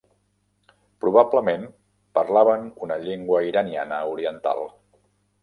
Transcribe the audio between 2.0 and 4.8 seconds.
parlaven una llengua iraniana oriental.